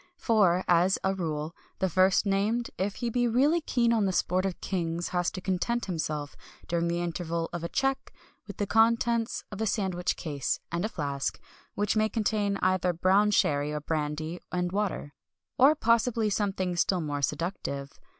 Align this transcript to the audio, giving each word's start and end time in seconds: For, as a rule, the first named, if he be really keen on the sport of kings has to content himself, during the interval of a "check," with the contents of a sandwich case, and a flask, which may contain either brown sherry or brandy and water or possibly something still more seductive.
For, 0.17 0.63
as 0.67 0.97
a 1.03 1.13
rule, 1.13 1.55
the 1.77 1.87
first 1.87 2.25
named, 2.25 2.71
if 2.79 2.95
he 2.95 3.11
be 3.11 3.27
really 3.27 3.61
keen 3.61 3.93
on 3.93 4.07
the 4.07 4.11
sport 4.11 4.47
of 4.47 4.59
kings 4.59 5.09
has 5.09 5.29
to 5.29 5.41
content 5.41 5.85
himself, 5.85 6.35
during 6.67 6.87
the 6.87 7.03
interval 7.03 7.51
of 7.53 7.63
a 7.63 7.69
"check," 7.69 8.11
with 8.47 8.57
the 8.57 8.65
contents 8.65 9.43
of 9.51 9.61
a 9.61 9.67
sandwich 9.67 10.15
case, 10.15 10.59
and 10.71 10.83
a 10.83 10.89
flask, 10.89 11.39
which 11.75 11.95
may 11.95 12.09
contain 12.09 12.57
either 12.63 12.93
brown 12.93 13.29
sherry 13.29 13.71
or 13.71 13.79
brandy 13.79 14.39
and 14.51 14.71
water 14.71 15.13
or 15.59 15.75
possibly 15.75 16.31
something 16.31 16.75
still 16.75 17.01
more 17.01 17.21
seductive. 17.21 17.99